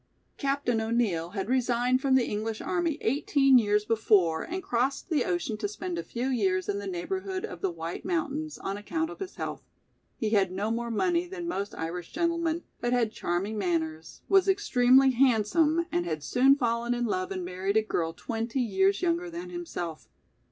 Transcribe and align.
Captain 0.37 0.81
O'Neill 0.81 1.29
had 1.37 1.47
resigned 1.47 2.01
from 2.01 2.15
the 2.15 2.27
English 2.27 2.59
army 2.59 2.97
eighteen 3.01 3.59
years 3.59 3.85
before 3.85 4.41
and 4.41 4.63
crossed 4.63 5.11
the 5.11 5.23
ocean 5.23 5.57
to 5.57 5.67
spend 5.67 5.99
a 5.99 6.03
few 6.03 6.27
years 6.29 6.67
in 6.67 6.79
the 6.79 6.87
neighborhood 6.87 7.45
of 7.45 7.61
the 7.61 7.69
White 7.69 8.03
Mountains 8.03 8.57
on 8.57 8.77
account 8.77 9.11
of 9.11 9.19
his 9.19 9.35
health; 9.35 9.61
he 10.17 10.31
had 10.31 10.51
no 10.51 10.71
more 10.71 10.89
money 10.89 11.27
than 11.27 11.47
most 11.47 11.75
Irish 11.75 12.11
gentlemen, 12.11 12.63
but 12.79 12.93
had 12.93 13.11
charming 13.11 13.59
manners, 13.59 14.23
was 14.27 14.47
extremely 14.47 15.11
handsome 15.11 15.85
and 15.91 16.03
had 16.07 16.23
soon 16.23 16.55
fallen 16.55 16.95
in 16.95 17.05
love 17.05 17.31
and 17.31 17.45
married 17.45 17.77
a 17.77 17.83
girl 17.83 18.11
twenty 18.11 18.59
years 18.59 19.03
younger 19.03 19.29
than 19.29 19.51
himself. 19.51 20.07